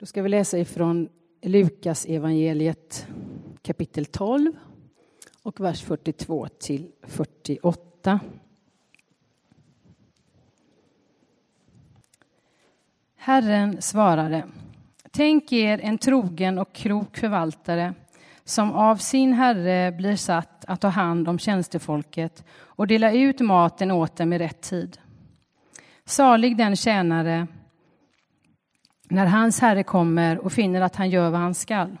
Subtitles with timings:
[0.00, 1.08] Då ska vi läsa ifrån
[1.42, 3.06] Lukas evangeliet
[3.62, 4.52] kapitel 12
[5.42, 8.20] och vers 42 till 48.
[13.16, 14.44] Herren svarade
[15.10, 17.94] Tänk er en trogen och klok förvaltare
[18.44, 23.90] som av sin herre blir satt att ta hand om tjänstefolket och dela ut maten
[23.90, 24.98] åt dem i rätt tid.
[26.04, 27.46] Salig den tjänare
[29.08, 31.96] när hans herre kommer och finner att han gör vad han skall.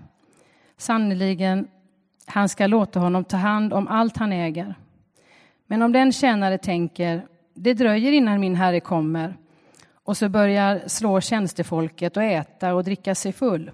[0.76, 1.68] Sannerligen,
[2.26, 4.74] han ska låta honom ta hand om allt han äger.
[5.66, 9.34] Men om den tjänare tänker, det dröjer innan min herre kommer
[10.04, 13.70] och så börjar slå tjänstefolket och äta och dricka sig full.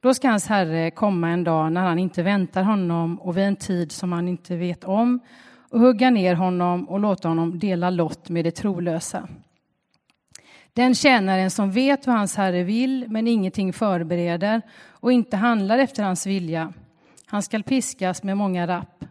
[0.00, 3.56] Då ska hans herre komma en dag när han inte väntar honom och vid en
[3.56, 5.20] tid som han inte vet om
[5.70, 9.28] och hugga ner honom och låta honom dela lott med de trolösa.
[10.72, 16.02] Den tjänaren som vet vad hans herre vill men ingenting förbereder och inte handlar efter
[16.02, 16.72] hans vilja,
[17.26, 19.04] han skall piskas med många rapp.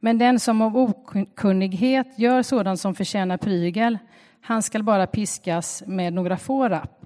[0.00, 3.98] Men den som av okunnighet gör sådant som förtjänar prygel,
[4.40, 7.00] han skall bara piskas med några få rapp.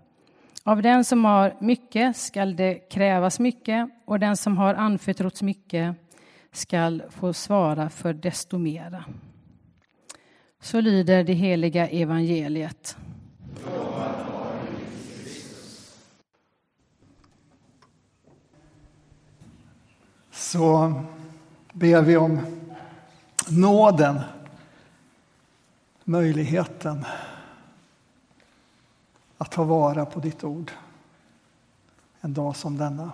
[0.62, 5.96] Av den som har mycket skall det krävas mycket och den som har anförtrotts mycket
[6.52, 9.04] skall få svara för desto mera.
[10.60, 12.96] Så lyder det heliga evangeliet.
[20.32, 21.02] Så
[21.72, 22.40] ber vi om
[23.48, 24.20] nåden,
[26.04, 27.04] möjligheten
[29.38, 30.72] att ta vara på ditt ord
[32.20, 33.12] en dag som denna.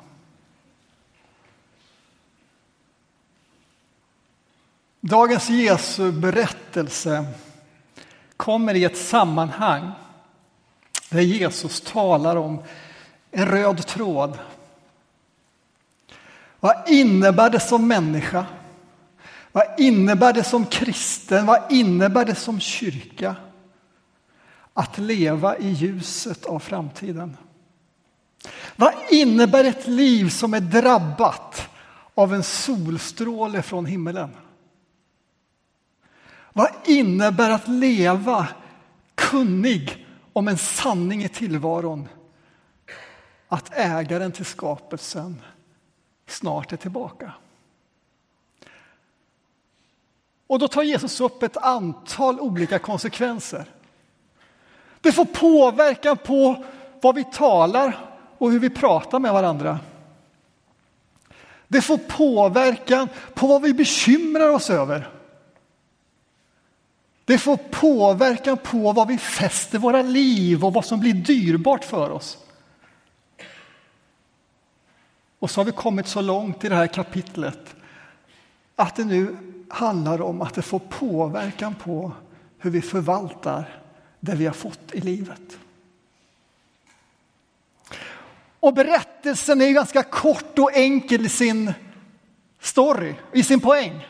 [5.00, 7.26] Dagens Jesu berättelse
[8.36, 9.90] kommer i ett sammanhang
[11.10, 12.58] där Jesus talar om
[13.30, 14.38] en röd tråd.
[16.60, 18.46] Vad innebär det som människa?
[19.52, 21.46] Vad innebär det som kristen?
[21.46, 23.36] Vad innebär det som kyrka?
[24.74, 27.36] Att leva i ljuset av framtiden.
[28.76, 31.68] Vad innebär ett liv som är drabbat
[32.14, 34.30] av en solstråle från himmelen?
[36.52, 38.48] Vad innebär att leva
[39.14, 42.08] kunnig om en sanning i tillvaron?
[43.48, 45.42] Att ägaren till skapelsen
[46.26, 47.32] snart är tillbaka.
[50.46, 53.64] Och då tar Jesus upp ett antal olika konsekvenser.
[55.00, 56.64] Det får påverkan på
[57.02, 57.98] vad vi talar
[58.38, 59.78] och hur vi pratar med varandra.
[61.68, 65.19] Det får påverkan på vad vi bekymrar oss över.
[67.30, 72.10] Det får påverkan på vad vi fäster våra liv och vad som blir dyrbart för
[72.10, 72.38] oss.
[75.38, 77.74] Och så har vi kommit så långt i det här kapitlet
[78.76, 79.36] att det nu
[79.68, 82.12] handlar om att det får påverkan på
[82.58, 83.82] hur vi förvaltar
[84.20, 85.58] det vi har fått i livet.
[88.60, 91.72] Och berättelsen är ganska kort och enkel i sin
[92.60, 94.06] story, i sin poäng.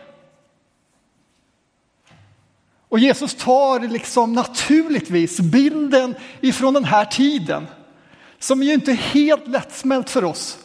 [2.91, 7.67] Och Jesus tar liksom naturligtvis bilden ifrån den här tiden
[8.39, 10.59] som ju inte är helt lättsmält för oss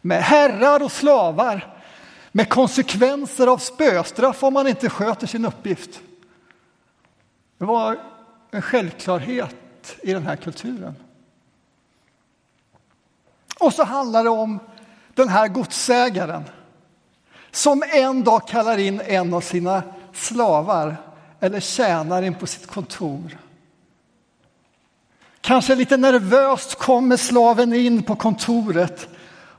[0.00, 1.74] med herrar och slavar
[2.32, 6.00] med konsekvenser av spöstraff om man inte sköter sin uppgift.
[7.58, 7.98] Det var
[8.50, 10.94] en självklarhet i den här kulturen.
[13.60, 14.58] Och så handlar det om
[15.14, 16.44] den här godsägaren
[17.50, 19.82] som en dag kallar in en av sina
[20.12, 20.96] slavar
[21.40, 23.38] eller tjänaren på sitt kontor.
[25.40, 29.08] Kanske lite nervöst kommer slaven in på kontoret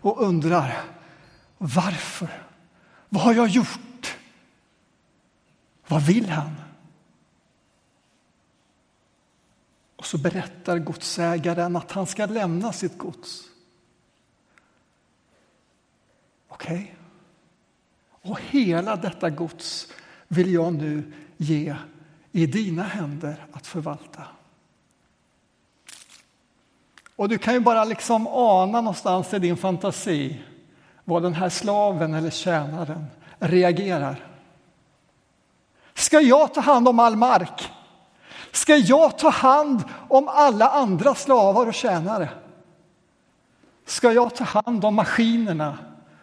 [0.02, 0.84] och undrar
[1.58, 2.44] varför?
[3.10, 4.18] Vad har jag gjort?
[5.88, 6.56] Vad vill han?
[9.96, 13.44] Och så berättar godsägaren att han ska lämna sitt gods.
[16.48, 16.74] Okej.
[16.74, 18.32] Okay.
[18.32, 19.88] Och hela detta gods
[20.28, 21.76] vill jag nu ge
[22.32, 24.24] i dina händer att förvalta.
[27.16, 30.42] Och du kan ju bara liksom ana någonstans i din fantasi
[31.04, 33.06] vad den här slaven eller tjänaren
[33.40, 34.26] reagerar.
[35.94, 37.72] Ska jag ta hand om all mark?
[38.52, 42.30] Ska jag ta hand om alla andra slavar och tjänare?
[43.86, 45.78] Ska jag ta hand om maskinerna,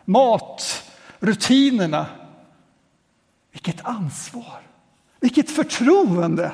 [0.05, 2.07] matrutinerna?
[3.53, 4.68] Vilket ansvar!
[5.21, 6.53] Vilket förtroende!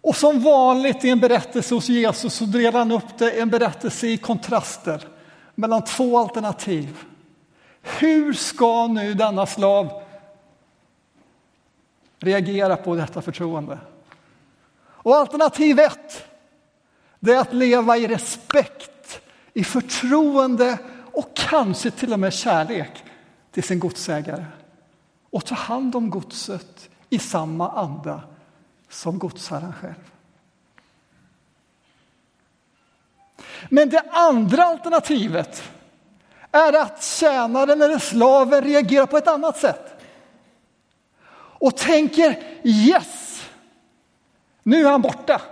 [0.00, 3.50] Och som vanligt i en berättelse hos Jesus så delar han upp det i en
[3.50, 5.08] berättelse i kontraster
[5.54, 7.04] mellan två alternativ.
[7.82, 10.02] Hur ska nu denna slav
[12.18, 13.78] reagera på detta förtroende?
[14.78, 16.24] Och alternativ ett,
[17.20, 19.20] det är att leva i respekt,
[19.54, 20.78] i förtroende
[21.12, 23.04] och kanske till och med kärlek
[23.54, 24.44] till sin godsägare
[25.30, 28.22] och ta hand om godset i samma anda
[28.88, 30.10] som godsherren själv.
[33.68, 35.62] Men det andra alternativet
[36.50, 40.02] är att tjänaren eller slaven reagerar på ett annat sätt
[41.36, 43.44] och tänker yes,
[44.62, 45.42] nu är han borta.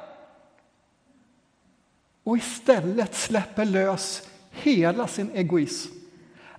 [2.24, 6.01] Och istället släpper lös hela sin egoism.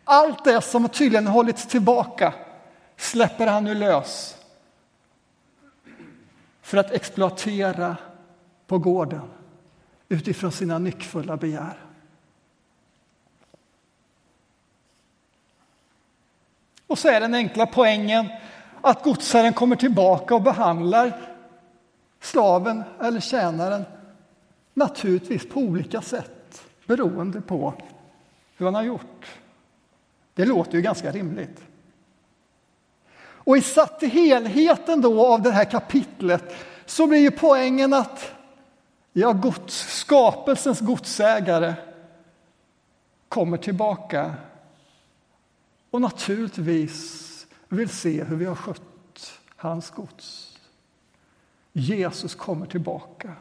[0.04, 2.34] Allt det som tydligen hållits tillbaka
[2.98, 4.38] släpper han nu lös
[6.62, 7.98] för att exploatera
[8.68, 9.30] på gården
[10.10, 11.78] utifrån sina nyckfulla begär.
[16.88, 18.28] Och så är den enkla poängen
[18.82, 21.30] att godsherren kommer tillbaka och behandlar
[22.20, 23.84] slaven eller tjänaren
[24.74, 27.74] naturligtvis på olika sätt beroende på
[28.58, 29.43] hur han har gjort.
[30.34, 31.62] Det låter ju ganska rimligt.
[33.18, 38.32] Och i satt till helheten då av det här kapitlet så blir ju poängen att
[39.14, 41.74] ja, gods, skapelsens godsägare
[43.30, 44.36] kommer tillbaka
[45.90, 50.58] och naturligtvis vill se hur vi har skött hans gods.
[51.74, 53.36] Jesus kommer tillbaka.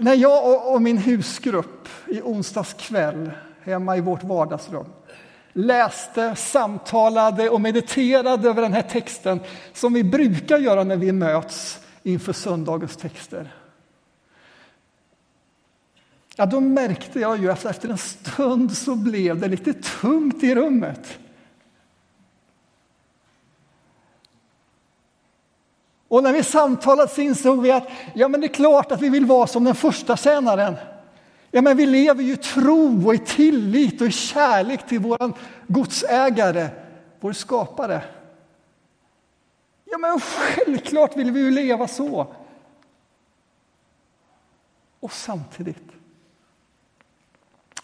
[0.00, 3.30] När jag och min husgrupp i onsdags kväll
[3.62, 4.86] hemma i vårt vardagsrum
[5.52, 9.40] läste, samtalade och mediterade över den här texten
[9.72, 13.54] som vi brukar göra när vi möts inför söndagens texter.
[16.36, 20.54] Ja, då märkte jag ju att efter en stund så blev det lite tungt i
[20.54, 21.18] rummet.
[26.10, 29.08] Och när vi samtalade så insåg vi att ja, men det är klart att vi
[29.08, 30.76] vill vara som den första tjänaren.
[31.50, 35.32] Ja, men vi lever ju i tro och i tillit och i kärlek till vår
[35.66, 36.68] godsägare,
[37.20, 38.02] vår skapare.
[39.84, 42.26] Ja, men självklart vill vi ju leva så.
[45.00, 45.92] Och samtidigt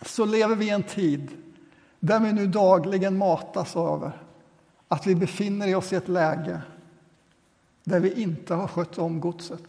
[0.02, 1.30] så lever vi i en tid
[2.00, 4.12] där vi nu dagligen matas över
[4.88, 6.60] att vi befinner oss i ett läge
[7.86, 9.62] där vi inte har skött om godset.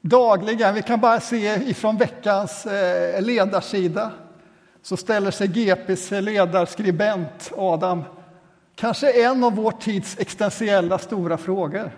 [0.00, 4.12] Dagligen, vi kan bara se ifrån veckans eh, ledarsida
[4.82, 8.04] så ställer sig GPs ledarskribent Adam
[8.74, 11.90] kanske en av vår tids existentiella stora frågor.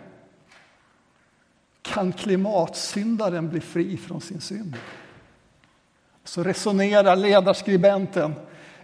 [1.82, 4.76] Kan klimatsyndaren bli fri från sin synd?
[6.24, 8.34] Så resonerar ledarskribenten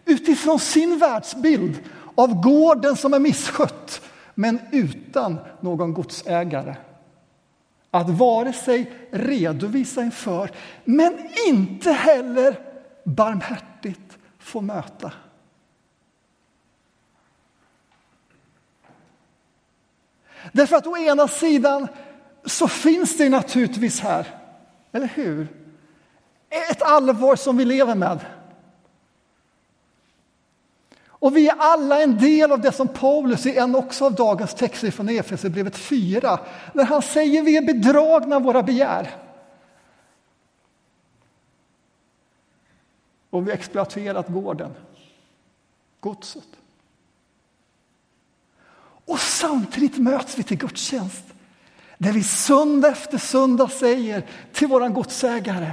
[0.04, 1.78] utifrån sin världsbild
[2.16, 4.00] av gården som är misskött
[4.34, 6.76] men utan någon godsägare.
[7.90, 10.50] Att vare sig redovisa inför,
[10.84, 12.60] men inte heller
[13.04, 15.12] barmhärtigt få möta.
[20.52, 21.88] Därför att å ena sidan
[22.44, 24.26] så finns det naturligtvis här,
[24.92, 25.48] eller hur?
[26.70, 28.20] Ett allvar som vi lever med.
[31.26, 34.54] Och vi är alla en del av det som Paulus i en också av dagens
[34.54, 36.40] texter från Efesierbrevet 4,
[36.72, 39.16] när han säger vi är bedragna av våra begär.
[43.30, 44.74] Och vi har exploaterat gården,
[46.00, 46.48] godset.
[49.04, 51.24] Och samtidigt möts vi till gudstjänst
[51.98, 55.72] där vi söndag efter söndag säger till våran godsägare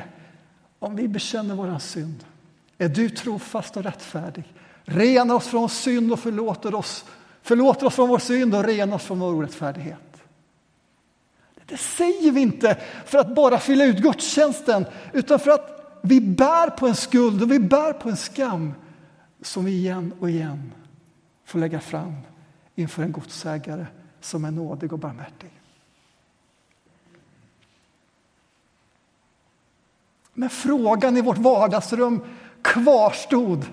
[0.79, 2.25] om vi bekänner våran synd
[2.77, 4.53] är du trofast och rättfärdig
[4.85, 7.05] renar oss från synd och förlåter oss,
[7.41, 10.23] förlåter oss från vår synd och renar oss från vår orättfärdighet.
[11.65, 16.69] Det säger vi inte för att bara fylla ut gudstjänsten utan för att vi bär
[16.69, 18.73] på en skuld och vi bär på en skam
[19.41, 20.71] som vi igen och igen
[21.45, 22.15] får lägga fram
[22.75, 23.85] inför en godsägare
[24.21, 25.49] som är nådig och barmhärtig.
[30.33, 32.25] Men frågan i vårt vardagsrum
[32.61, 33.65] kvarstod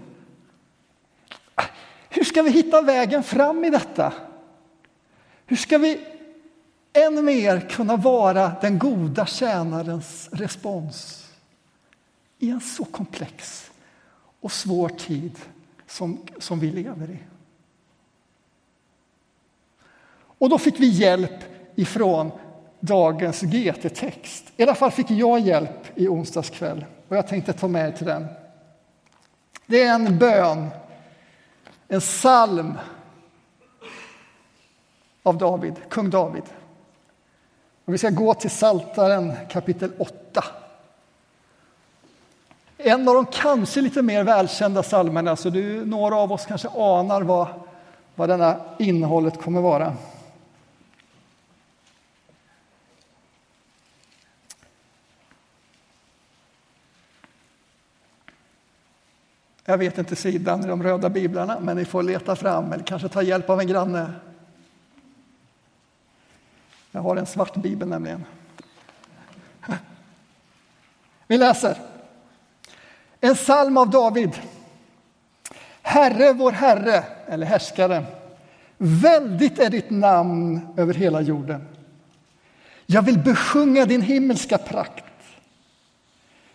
[2.21, 4.13] hur ska vi hitta vägen fram i detta?
[5.47, 6.01] Hur ska vi
[6.93, 11.29] än mer kunna vara den goda tjänarens respons
[12.39, 13.71] i en så komplex
[14.41, 15.39] och svår tid
[15.87, 17.19] som, som vi lever i.
[20.39, 22.31] Och då fick vi hjälp ifrån
[22.81, 24.45] dagens GT-text.
[24.57, 27.93] I alla fall fick jag hjälp i onsdags kväll och jag tänkte ta med er
[27.93, 28.27] till den.
[29.67, 30.71] Det är en bön,
[31.93, 32.79] en psalm
[35.23, 36.43] av David, kung David.
[37.85, 40.45] Och vi ska gå till Saltaren kapitel 8.
[42.79, 47.23] En av de kanske lite mer välkända psalmerna, så du, några av oss kanske anar
[47.23, 47.47] vad,
[48.15, 49.97] vad denna innehållet kommer vara.
[59.71, 63.09] Jag vet inte sidan i de röda biblarna, men ni får leta fram eller kanske
[63.09, 64.13] ta hjälp av en granne.
[66.91, 68.25] Jag har en svart bibel nämligen.
[71.27, 71.77] Vi läser.
[73.21, 74.31] En psalm av David.
[75.83, 78.05] Herre, vår Herre, eller härskare.
[78.79, 81.69] Väldigt är ditt namn över hela jorden.
[82.87, 85.05] Jag vill besjunga din himmelska prakt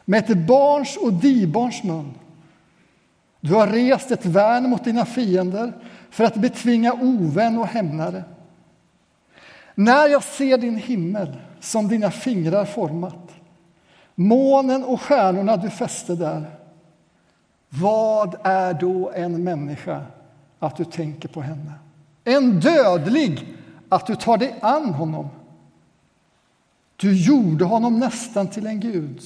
[0.05, 2.13] med ett barns och dibarns mun.
[3.47, 5.73] Du har rest ett värn mot dina fiender
[6.09, 8.23] för att betvinga ovän och hämnare.
[9.75, 13.31] När jag ser din himmel som dina fingrar format,
[14.15, 16.45] månen och stjärnorna du fäste där.
[17.69, 20.01] Vad är då en människa
[20.59, 21.71] att du tänker på henne?
[22.23, 23.55] En dödlig
[23.89, 25.29] att du tar dig an honom.
[26.95, 29.21] Du gjorde honom nästan till en gud.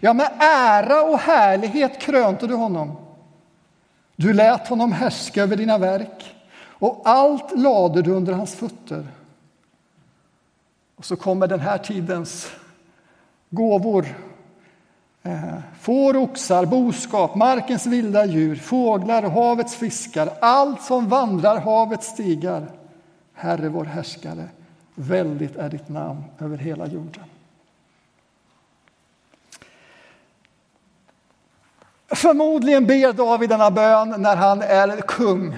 [0.00, 3.03] Ja, med ära och härlighet krönte du honom.
[4.16, 6.34] Du lät honom härska över dina verk
[6.68, 9.06] och allt lade du under hans fötter.
[10.96, 12.50] Och så kommer den här tidens
[13.50, 14.06] gåvor.
[15.22, 22.06] Eh, får, oxar, boskap, markens vilda djur, fåglar och havets fiskar, allt som vandrar havets
[22.06, 22.70] stigar.
[23.32, 24.48] Herre, vår härskare,
[24.94, 27.24] väldigt är ditt namn över hela jorden.
[32.14, 35.56] Förmodligen ber David denna bön när han är kung.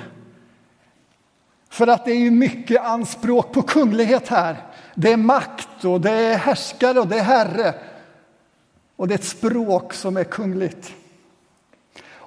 [1.69, 4.57] För att det är mycket anspråk på kunglighet här.
[4.95, 7.75] Det är makt och det är härskare och det är herre.
[8.97, 10.93] Och det är ett språk som är kungligt.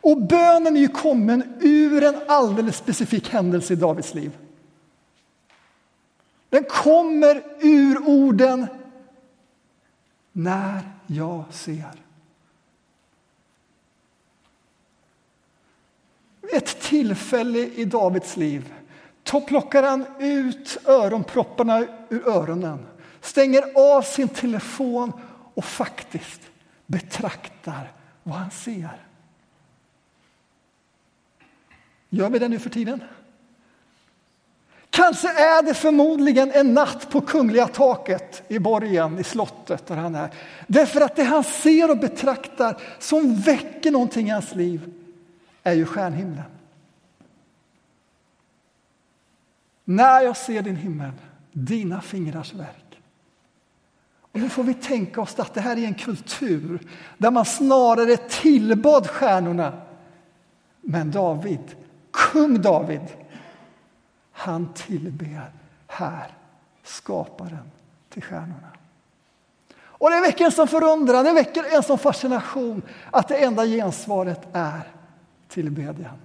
[0.02, 4.38] Och bönen är ju kommen ur en alldeles specifik händelse i Davids liv.
[6.50, 8.68] Den kommer ur orden
[10.32, 12.09] när jag ser.
[16.54, 18.74] Ett tillfälle i Davids liv
[19.32, 22.86] då plockar han ut öronpropparna ur öronen,
[23.22, 25.12] stänger av sin telefon
[25.54, 26.42] och faktiskt
[26.86, 27.92] betraktar
[28.24, 29.06] vad han ser.
[32.10, 33.04] Gör vi det nu för tiden?
[34.90, 40.16] Kanske är det förmodligen en natt på kungliga taket i borgen, i slottet där han
[40.16, 40.30] är.
[40.68, 44.99] Därför att det han ser och betraktar som väcker någonting i hans liv
[45.70, 46.44] är ju stjärnhimlen.
[49.84, 51.12] När jag ser din himmel,
[51.52, 53.02] dina fingrars verk.
[54.32, 56.80] Och nu får vi tänka oss att det här är en kultur
[57.18, 59.82] där man snarare tillbad stjärnorna.
[60.82, 61.76] Men David,
[62.12, 63.02] kung David,
[64.32, 65.52] han tillber
[65.88, 66.28] här
[66.84, 67.72] skaparen
[68.10, 68.70] till stjärnorna.
[69.82, 74.48] Och det väcker en sån förundran, det väcker en sån fascination att det enda gensvaret
[74.54, 74.99] är
[75.50, 76.18] tillbedjan.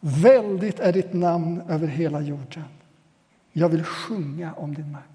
[0.00, 2.64] Väldigt är ditt namn över hela jorden.
[3.52, 5.10] Jag vill sjunga om din makt.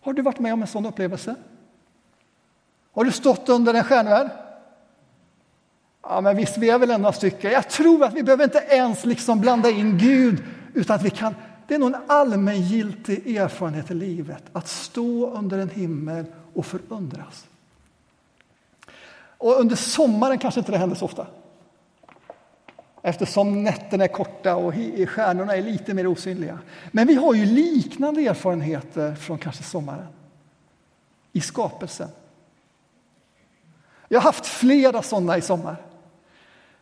[0.00, 1.34] Har du varit med om en sån upplevelse?
[2.92, 4.30] Har du stått under en stjärnvärld?
[6.02, 7.50] Ja, men visst, vi är väl några stycken.
[7.50, 10.44] Jag tror att vi behöver inte ens liksom blanda in Gud,
[10.74, 11.34] utan att vi kan
[11.70, 17.46] det är nog en allmängiltig erfarenhet i livet att stå under en himmel och förundras.
[19.40, 21.26] Och under sommaren kanske inte det händer så ofta.
[23.02, 24.74] Eftersom nätterna är korta och
[25.06, 26.58] stjärnorna är lite mer osynliga.
[26.90, 30.06] Men vi har ju liknande erfarenheter från kanske sommaren.
[31.32, 32.08] I skapelsen.
[34.08, 35.76] Jag har haft flera sådana i sommar.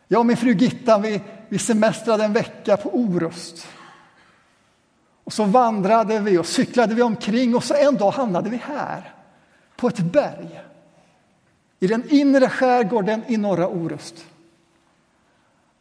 [0.07, 3.67] Jag och min fru Gittan, vi, vi semestrade en vecka på Orust.
[5.23, 9.13] Och så vandrade vi och cyklade vi omkring och så en dag hamnade vi här,
[9.75, 10.61] på ett berg
[11.79, 14.25] i den inre skärgården i norra Orust.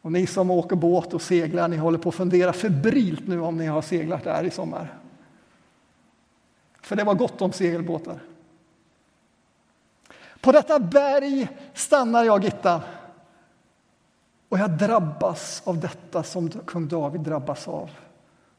[0.03, 3.57] Och ni som åker båt och seglar, ni håller på att fundera febrilt nu om
[3.57, 4.99] ni har seglat där i sommar.
[6.81, 8.23] För det var gott om segelbåtar.
[10.41, 12.81] På detta berg stannar jag, Gittan.
[14.49, 17.91] Och jag drabbas av detta som kung David drabbas av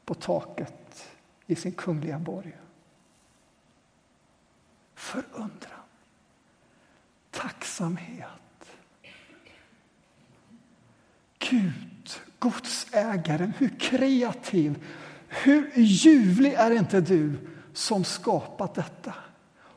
[0.04, 1.08] på taket
[1.46, 2.56] i sin kungliga borg.
[4.94, 5.79] Förundran,
[7.42, 8.26] tacksamhet.
[11.38, 14.84] Gud, godsägaren, hur kreativ,
[15.28, 17.32] hur ljuvlig är inte du
[17.72, 19.14] som skapat detta?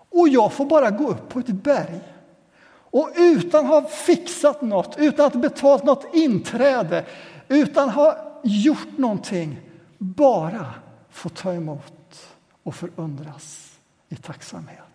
[0.09, 1.99] Och jag får bara gå upp på ett berg
[2.93, 7.05] och utan att ha fixat något, utan att ha betalt något inträde,
[7.47, 9.59] utan att ha gjort någonting,
[9.97, 10.73] bara
[11.09, 12.27] få ta emot
[12.63, 13.77] och förundras
[14.09, 14.92] i tacksamhet.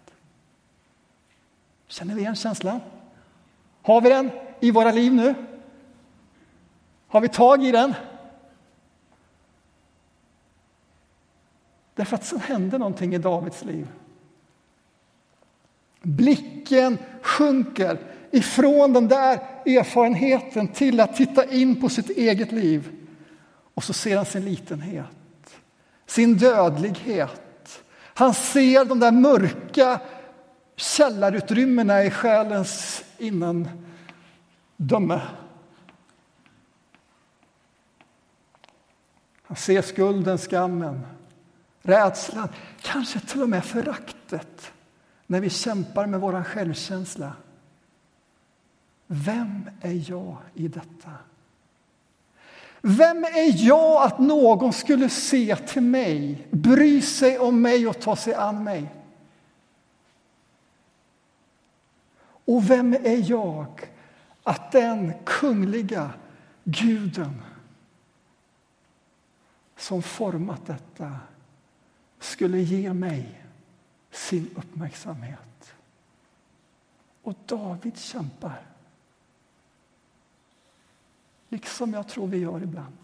[1.88, 2.80] Känner vi igen känslan?
[3.83, 4.30] Har vi den
[4.61, 5.35] i våra liv nu?
[7.09, 7.95] Har vi tag i den?
[11.95, 13.88] Därför att sen hände någonting i Davids liv.
[16.02, 17.99] Blicken sjunker
[18.30, 19.35] ifrån den där
[19.66, 22.90] erfarenheten till att titta in på sitt eget liv.
[23.75, 25.07] Och så ser han sin litenhet,
[26.07, 27.83] sin dödlighet.
[28.14, 30.00] Han ser de där mörka
[30.78, 35.20] källarutrymmena i själens innandöme.
[39.42, 41.06] Han ser skulden, skammen,
[41.82, 42.49] rädslan,
[42.82, 44.73] kanske till och med föraktet
[45.26, 47.32] när vi kämpar med vår självkänsla.
[49.06, 51.11] Vem är jag i detta?
[52.80, 58.16] Vem är jag att någon skulle se till mig, bry sig om mig och ta
[58.16, 58.98] sig an mig?
[62.49, 63.90] Och vem är jag
[64.43, 66.11] att den kungliga
[66.64, 67.43] guden
[69.76, 71.19] som format detta
[72.19, 73.45] skulle ge mig
[74.11, 75.75] sin uppmärksamhet.
[77.23, 78.67] Och David kämpar.
[81.49, 82.97] Liksom jag tror vi gör ibland.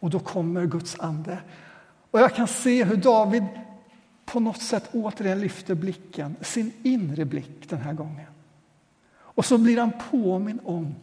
[0.00, 1.42] Och då kommer Guds ande.
[2.10, 3.44] Och jag kan se hur David
[4.32, 8.26] på något sätt återigen lyfter blicken, sin inre blick den här gången.
[9.16, 10.94] Och så blir han påminn om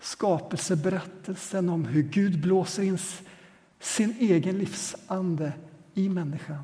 [0.00, 2.98] skapelseberättelsen om hur Gud blåser in
[3.80, 5.52] sin egen livsande
[5.94, 6.62] i människan.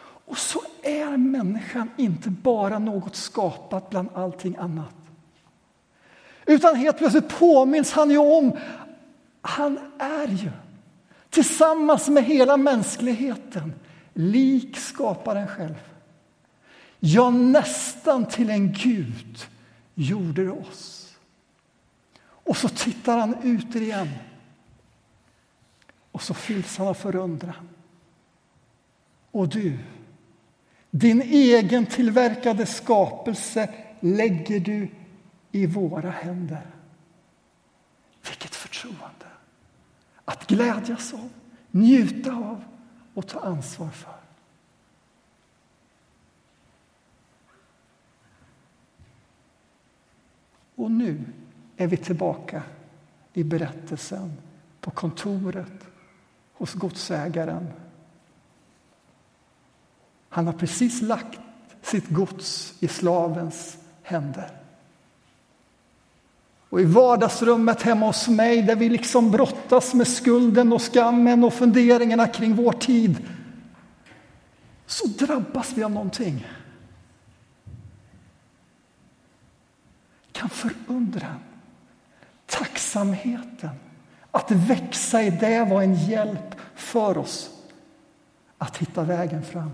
[0.00, 4.94] Och så är människan inte bara något skapat bland allting annat.
[6.46, 8.56] Utan helt plötsligt påminns han ju om,
[9.40, 10.50] han är ju
[11.30, 13.72] tillsammans med hela mänskligheten
[14.18, 15.92] lik skaparen själv.
[17.00, 19.46] Ja, nästan till en Gud
[19.94, 21.16] gjorde det oss.
[22.20, 24.08] Och så tittar han ut igen
[26.12, 27.68] och så fylls han av förundran.
[29.30, 29.78] Och du,
[30.90, 34.88] din egen tillverkade skapelse lägger du
[35.52, 36.66] i våra händer.
[38.28, 39.26] Vilket förtroende!
[40.24, 41.28] Att glädjas av,
[41.70, 42.64] njuta av
[43.18, 44.14] och ta ansvar för.
[50.74, 51.24] Och nu
[51.76, 52.62] är vi tillbaka
[53.32, 54.32] i berättelsen
[54.80, 55.86] på kontoret
[56.52, 57.66] hos godsägaren.
[60.28, 61.40] Han har precis lagt
[61.82, 64.57] sitt gods i slavens händer.
[66.70, 71.54] Och i vardagsrummet hemma hos mig där vi liksom brottas med skulden och skammen och
[71.54, 73.28] funderingarna kring vår tid
[74.86, 76.46] så drabbas vi av någonting.
[80.32, 81.40] Kan förundran,
[82.46, 83.70] tacksamheten
[84.30, 87.50] att växa i det var en hjälp för oss
[88.58, 89.70] att hitta vägen fram.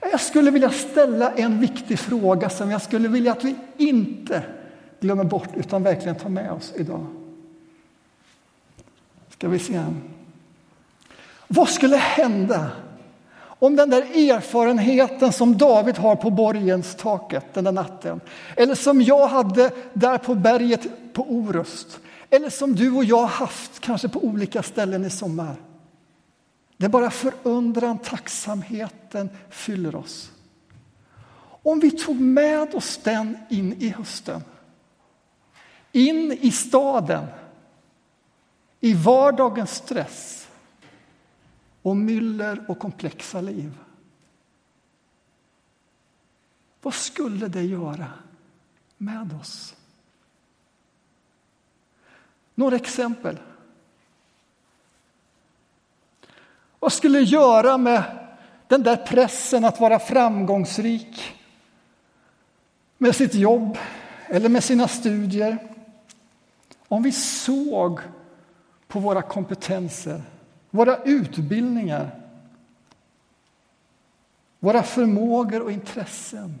[0.00, 4.42] Jag skulle vilja ställa en viktig fråga som jag skulle vilja att vi inte
[5.02, 7.06] glömmer bort utan verkligen tar med oss idag.
[9.28, 9.84] Ska vi se.
[11.48, 12.70] Vad skulle hända
[13.42, 18.20] om den där erfarenheten som David har på borgens taket den där natten
[18.56, 23.80] eller som jag hade där på berget på Orust eller som du och jag haft
[23.80, 25.56] kanske på olika ställen i sommar.
[26.76, 30.30] Det är bara förundran, tacksamheten fyller oss.
[31.62, 34.42] Om vi tog med oss den in i hösten,
[35.92, 37.26] in i staden,
[38.80, 40.48] i vardagens stress
[41.82, 43.78] och myller och komplexa liv.
[46.82, 48.10] Vad skulle det göra
[48.96, 49.74] med oss?
[52.54, 53.38] Några exempel.
[56.78, 58.28] Vad skulle det göra med
[58.68, 61.36] den där pressen att vara framgångsrik
[62.98, 63.78] med sitt jobb
[64.26, 65.71] eller med sina studier?
[66.92, 68.00] Om vi såg
[68.88, 70.22] på våra kompetenser,
[70.70, 72.22] våra utbildningar
[74.58, 76.60] våra förmågor och intressen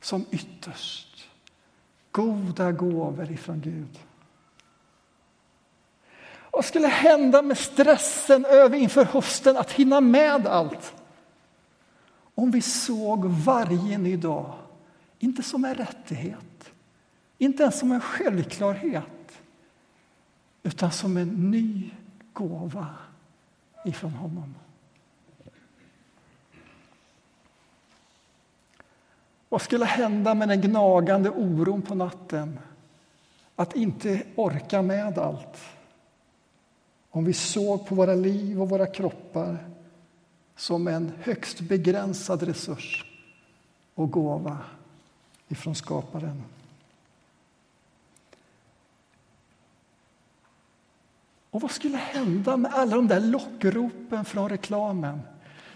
[0.00, 1.28] som ytterst
[2.10, 3.98] goda gåvor ifrån Gud.
[6.50, 10.94] Vad skulle hända med stressen över inför hösten att hinna med allt?
[12.34, 14.52] Om vi såg varje ny dag,
[15.18, 16.72] inte som en rättighet,
[17.38, 19.04] inte ens som en självklarhet,
[20.64, 21.90] utan som en ny
[22.32, 22.86] gåva
[23.84, 24.54] ifrån honom.
[29.48, 32.58] Vad skulle hända med den gnagande oron på natten?
[33.56, 35.60] Att inte orka med allt.
[37.10, 39.58] Om vi såg på våra liv och våra kroppar
[40.56, 43.04] som en högst begränsad resurs
[43.94, 44.58] och gåva
[45.48, 46.42] ifrån skaparen.
[51.54, 55.20] Och vad skulle hända med alla de där lockropen från reklamen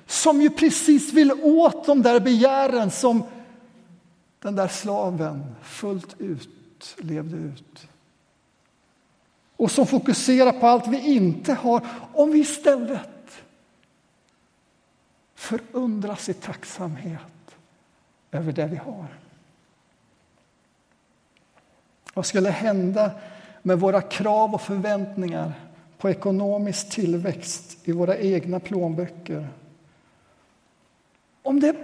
[0.06, 3.24] som ju precis vill åt de där begären som
[4.42, 7.88] den där slaven fullt ut levde ut.
[9.56, 13.42] Och som fokuserar på allt vi inte har, om vi istället
[15.34, 17.56] förundras i tacksamhet
[18.30, 19.06] över det vi har.
[22.14, 23.10] Vad skulle hända
[23.62, 25.67] med våra krav och förväntningar
[25.98, 29.48] på ekonomisk tillväxt i våra egna plånböcker?
[31.42, 31.76] Om det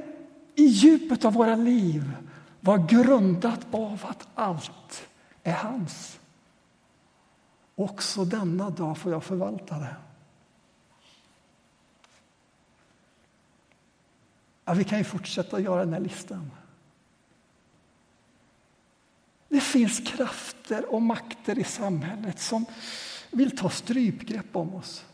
[0.54, 2.12] i djupet av våra liv
[2.60, 5.08] var grundat av att allt
[5.42, 6.18] är hans.
[7.74, 9.96] Också denna dag får jag förvalta det.
[14.64, 16.50] Ja, vi kan ju fortsätta göra den här listan.
[19.48, 22.66] Det finns krafter och makter i samhället som
[23.34, 25.04] vill ta strypgrepp om oss,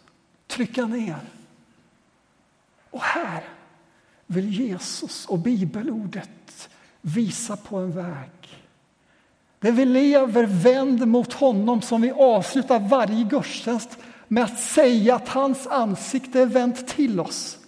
[0.47, 1.21] trycka ner.
[2.91, 3.45] Och här
[4.27, 6.69] vill Jesus och bibelordet
[7.01, 8.31] visa på en väg.
[9.59, 15.29] Där vi lever vänd mot honom som vi avslutar varje gudstjänst med att säga att
[15.29, 17.59] hans ansikte är vänt till oss.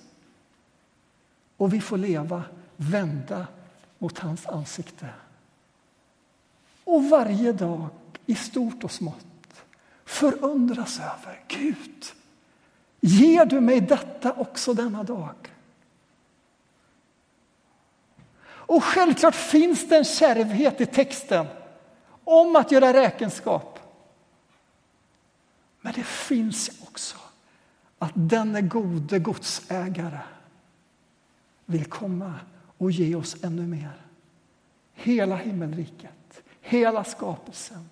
[1.57, 2.43] Och vi får leva
[2.77, 3.47] vända
[3.99, 5.09] mot hans ansikte.
[6.85, 7.87] Och varje dag,
[8.27, 9.27] i stort och smått,
[10.13, 12.05] förundras över Gud.
[13.01, 15.35] Ger du mig detta också denna dag?
[18.45, 21.47] Och självklart finns det en kärvhet i texten
[22.25, 23.79] om att göra räkenskap.
[25.81, 27.17] Men det finns också
[27.99, 30.21] att denne gode godsägare
[31.67, 32.35] vill komma
[32.79, 34.03] och ge oss ännu mer.
[34.95, 37.89] Hela himmelriket, hela skapelsen.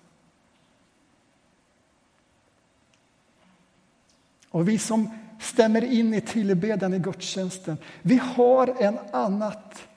[4.51, 5.09] Och vi som
[5.39, 9.87] stämmer in i tillbedjan i gudstjänsten, vi har en annat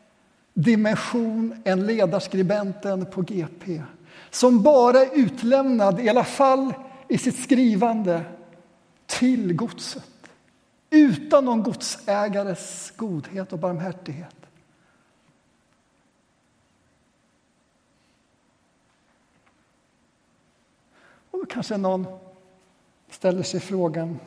[0.55, 3.83] dimension än ledarskribenten på GP
[4.31, 6.75] som bara är utlämnad, i alla fall
[7.09, 8.25] i sitt skrivande,
[9.07, 10.11] till godset
[10.91, 14.37] utan någon godsägares godhet och barmhärtighet.
[21.31, 22.07] Och då kanske någon
[23.11, 24.19] ställer sig frågan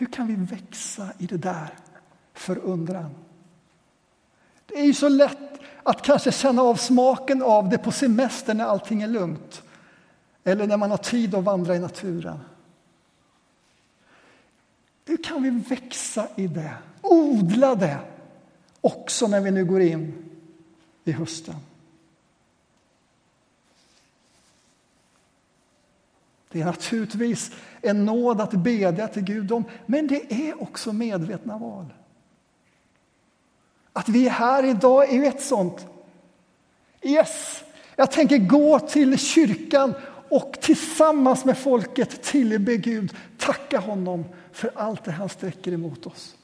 [0.00, 1.74] hur kan vi växa i det där
[2.32, 3.14] förundran?
[4.66, 8.64] Det är ju så lätt att kanske känna av smaken av det på semestern när
[8.64, 9.62] allting är lugnt
[10.44, 12.38] eller när man har tid att vandra i naturen.
[15.04, 17.98] Hur kan vi växa i det, odla det
[18.80, 20.30] också när vi nu går in
[21.04, 21.56] i hösten?
[26.48, 27.52] Det är naturligtvis
[27.82, 31.86] en nåd att bedja till Gud om, men det är också medvetna val.
[33.92, 35.86] Att vi är här idag är ju ett sånt.
[37.02, 37.64] Yes,
[37.96, 39.94] jag tänker gå till kyrkan
[40.28, 46.36] och tillsammans med folket tillbe Gud, tacka honom för allt det han sträcker emot oss.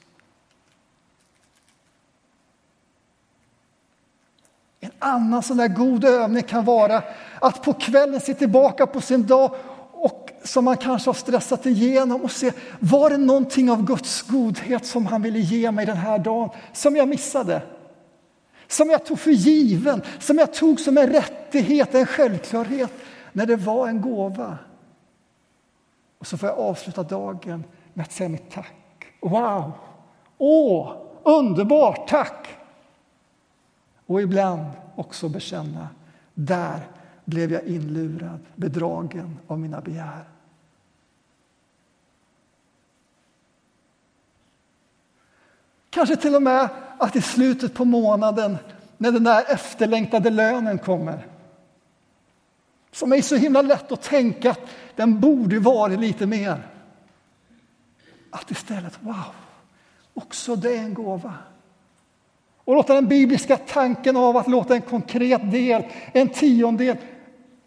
[4.79, 7.03] En annan sån där god övning kan vara
[7.41, 9.55] att på kvällen se tillbaka på sin dag
[10.47, 15.05] som man kanske har stressat igenom och se, var det någonting av Guds godhet som
[15.05, 17.61] han ville ge mig den här dagen som jag missade?
[18.67, 22.91] Som jag tog för given, som jag tog som en rättighet, en självklarhet,
[23.33, 24.57] när det var en gåva.
[26.19, 29.05] Och så får jag avsluta dagen med att säga mitt tack.
[29.21, 29.71] Wow!
[30.37, 32.47] Åh, underbart, tack!
[34.05, 35.89] Och ibland också bekänna,
[36.33, 36.79] där
[37.25, 40.36] blev jag inlurad, bedragen av mina begär.
[45.97, 48.57] Kanske till och med att i slutet på månaden,
[48.97, 51.27] när den där efterlängtade lönen kommer
[52.91, 54.59] som är så himla lätt att tänka att
[54.95, 56.67] den borde varit lite mer.
[58.31, 59.35] Att istället, wow,
[60.13, 61.33] också det är en gåva.
[62.57, 65.83] Och låta den bibliska tanken av att låta en konkret del,
[66.13, 66.97] en tiondel,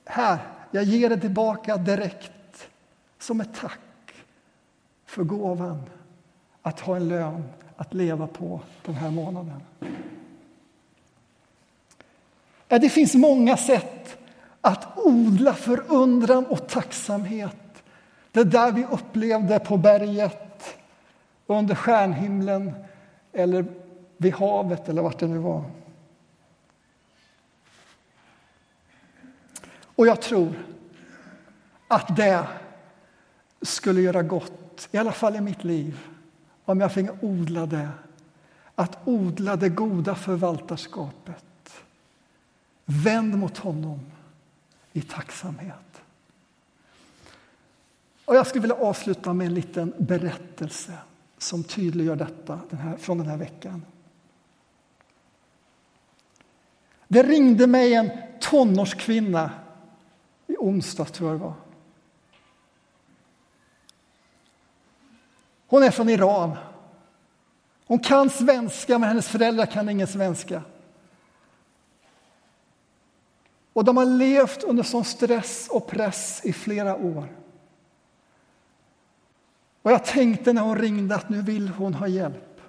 [0.05, 0.39] här,
[0.71, 2.69] jag ger det tillbaka direkt
[3.19, 4.15] som ett tack
[5.07, 5.83] för gåvan
[6.63, 7.45] att ha en lön
[7.81, 9.61] att leva på den här månaden.
[12.69, 14.19] Det finns många sätt
[14.61, 17.83] att odla förundran och tacksamhet.
[18.33, 20.77] Det där vi upplevde på berget,
[21.47, 22.73] under stjärnhimlen
[23.33, 23.65] eller
[24.17, 25.65] vid havet eller vart det nu var.
[29.83, 30.53] Och jag tror
[31.89, 32.47] att det
[33.63, 35.99] skulle göra gott, i alla fall i mitt liv,
[36.71, 37.89] om jag fick odla det.
[38.75, 41.83] Att odla det goda förvaltarskapet.
[42.85, 44.01] Vänd mot honom
[44.93, 46.03] i tacksamhet.
[48.25, 50.93] Och jag skulle vilja avsluta med en liten berättelse
[51.39, 53.85] som tydliggör detta den här, från den här veckan.
[57.09, 59.51] Det ringde mig en tonårskvinna
[60.47, 61.55] i onsdags, tror jag det var.
[65.71, 66.57] Hon är från Iran.
[67.87, 70.63] Hon kan svenska, men hennes föräldrar kan ingen svenska.
[73.73, 77.29] Och de har levt under sån stress och press i flera år.
[79.83, 82.61] Och jag tänkte när hon ringde att nu vill hon ha hjälp.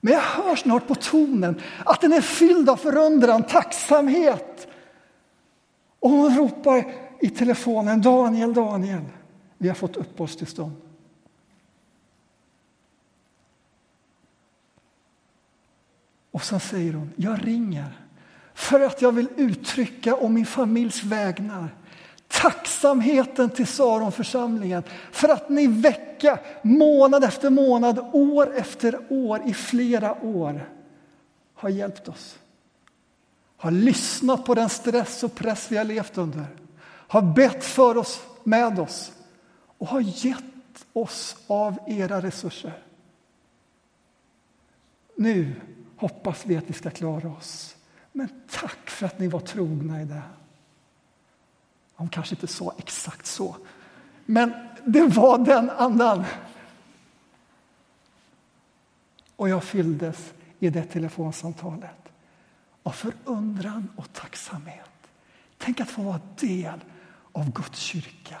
[0.00, 4.68] Men jag hör snart på tonen att den är fylld av förundran, tacksamhet.
[6.00, 9.04] Och hon ropar i telefonen, Daniel, Daniel,
[9.62, 10.72] vi har fått uppehållstillstånd.
[16.30, 17.98] Och sen säger hon, jag ringer
[18.54, 21.68] för att jag vill uttrycka om min familjs vägnar
[22.28, 30.24] tacksamheten till Saronförsamlingen för att ni vecka, månad efter månad, år efter år i flera
[30.24, 30.68] år
[31.54, 32.38] har hjälpt oss.
[33.56, 36.46] Har lyssnat på den stress och press vi har levt under.
[36.84, 39.12] Har bett för oss, med oss
[39.82, 42.82] och har gett oss av era resurser.
[45.16, 45.54] Nu
[45.96, 47.76] hoppas vi att vi ska klara oss.
[48.12, 50.22] Men tack för att ni var trogna i det.
[51.94, 53.56] Hon kanske inte sa exakt så,
[54.26, 54.52] men
[54.84, 56.24] det var den andan.
[59.36, 62.12] Och jag fylldes i det telefonsamtalet
[62.82, 64.90] av förundran och tacksamhet.
[65.58, 66.80] Tänk att få vara del
[67.32, 68.38] av Guds kyrka.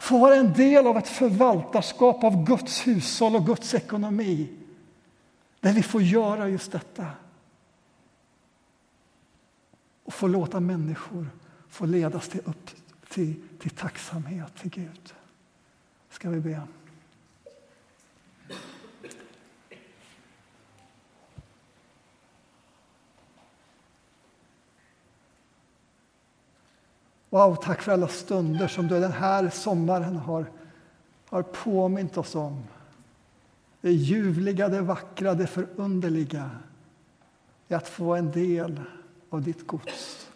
[0.00, 4.48] Få vara en del av ett förvaltarskap av Guds hushåll och Guds ekonomi.
[5.60, 7.06] Där vi får göra just detta
[10.04, 11.26] och få låta människor
[11.68, 12.70] få ledas till, upp,
[13.08, 15.14] till, till tacksamhet till Gud.
[16.10, 16.62] Ska vi be.
[27.30, 30.46] Wow, tack för alla stunder som du den här sommaren har,
[31.28, 32.64] har påmint oss om.
[33.80, 36.50] Det ljuvliga, det vackra, det förunderliga
[37.68, 38.80] i att få en del
[39.30, 40.28] av ditt gods.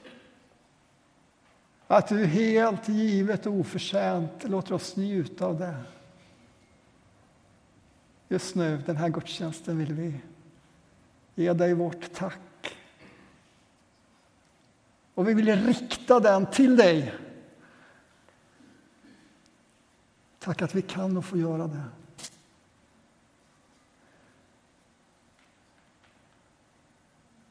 [1.86, 5.76] Att du helt givet och oförtjänt låter oss njuta av det.
[8.28, 10.20] Just nu, den här gudstjänsten, vill vi
[11.34, 12.38] ge dig vårt tack.
[15.14, 17.14] Och vi vill rikta den till dig.
[20.38, 21.82] Tack att vi kan och får göra det.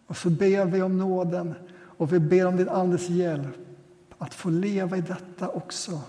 [0.07, 1.53] Och så ber vi om nåden
[1.97, 3.57] och vi ber om din Andes hjälp
[4.17, 6.01] att få leva i detta också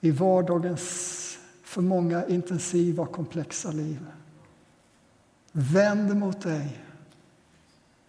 [0.00, 4.06] i vardagens för många intensiva och komplexa liv.
[5.52, 6.87] Vänd mot dig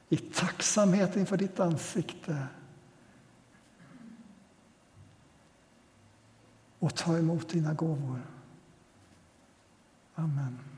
[0.09, 2.47] i tacksamhet inför ditt ansikte
[6.79, 8.21] och ta emot dina gåvor.
[10.15, 10.68] Amen.